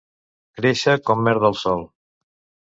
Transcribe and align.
Créixer 0.59 0.95
com 1.09 1.21
merda 1.27 1.47
al 1.51 1.59
sol. 1.65 1.85